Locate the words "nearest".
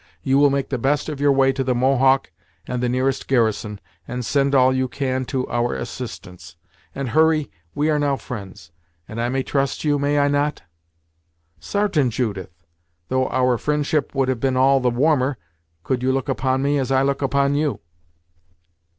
2.89-3.27